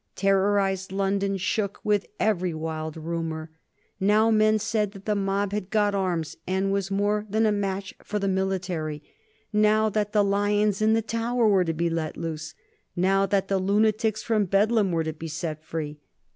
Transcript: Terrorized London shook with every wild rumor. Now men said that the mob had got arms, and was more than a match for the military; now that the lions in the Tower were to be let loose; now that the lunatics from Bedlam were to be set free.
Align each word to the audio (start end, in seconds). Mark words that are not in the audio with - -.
Terrorized 0.15 0.91
London 0.91 1.37
shook 1.37 1.79
with 1.83 2.07
every 2.19 2.55
wild 2.55 2.97
rumor. 2.97 3.51
Now 3.99 4.31
men 4.31 4.57
said 4.57 4.93
that 4.93 5.05
the 5.05 5.13
mob 5.13 5.51
had 5.51 5.69
got 5.69 5.93
arms, 5.93 6.37
and 6.47 6.71
was 6.71 6.89
more 6.89 7.27
than 7.29 7.45
a 7.45 7.51
match 7.51 7.93
for 8.03 8.17
the 8.17 8.27
military; 8.27 9.03
now 9.53 9.89
that 9.89 10.11
the 10.11 10.23
lions 10.23 10.81
in 10.81 10.93
the 10.93 11.03
Tower 11.03 11.47
were 11.47 11.65
to 11.65 11.73
be 11.73 11.87
let 11.87 12.17
loose; 12.17 12.55
now 12.95 13.27
that 13.27 13.47
the 13.47 13.59
lunatics 13.59 14.23
from 14.23 14.45
Bedlam 14.45 14.91
were 14.91 15.03
to 15.03 15.13
be 15.13 15.27
set 15.27 15.63
free. 15.63 15.99